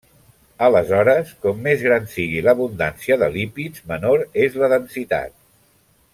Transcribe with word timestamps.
Aleshores, 0.67 1.33
com 1.45 1.59
més 1.67 1.83
gran 1.87 2.07
sigui 2.13 2.41
l'abundància 2.47 3.19
de 3.25 3.29
lípids, 3.37 3.85
menor 3.93 4.25
és 4.47 4.59
la 4.63 4.71
densitat. 4.75 5.39